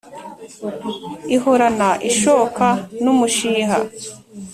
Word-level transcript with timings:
Ihorana 1.35 1.89
ishoka 2.09 2.65
n'umushiha 3.03 3.77